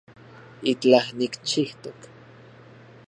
[0.71, 1.99] Itlaj nikchijtok